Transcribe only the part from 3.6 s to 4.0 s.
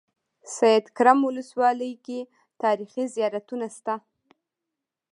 شته.